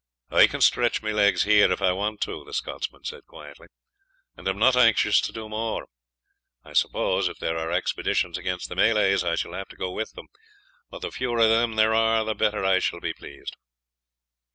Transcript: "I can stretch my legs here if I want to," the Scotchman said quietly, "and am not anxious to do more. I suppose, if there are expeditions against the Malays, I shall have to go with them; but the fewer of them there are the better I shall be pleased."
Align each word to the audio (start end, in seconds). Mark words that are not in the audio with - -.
"I 0.31 0.47
can 0.47 0.61
stretch 0.61 1.03
my 1.03 1.11
legs 1.11 1.43
here 1.43 1.71
if 1.71 1.79
I 1.79 1.91
want 1.91 2.21
to," 2.21 2.43
the 2.43 2.55
Scotchman 2.55 3.03
said 3.03 3.23
quietly, 3.27 3.67
"and 4.35 4.47
am 4.47 4.57
not 4.57 4.75
anxious 4.75 5.21
to 5.21 5.31
do 5.31 5.47
more. 5.47 5.85
I 6.63 6.73
suppose, 6.73 7.27
if 7.27 7.37
there 7.37 7.55
are 7.59 7.71
expeditions 7.71 8.35
against 8.35 8.67
the 8.69 8.75
Malays, 8.75 9.23
I 9.23 9.35
shall 9.35 9.53
have 9.53 9.67
to 9.67 9.75
go 9.75 9.91
with 9.91 10.13
them; 10.13 10.25
but 10.89 11.03
the 11.03 11.11
fewer 11.11 11.37
of 11.37 11.49
them 11.49 11.75
there 11.75 11.93
are 11.93 12.25
the 12.25 12.33
better 12.33 12.65
I 12.65 12.79
shall 12.79 12.99
be 12.99 13.13
pleased." 13.13 13.55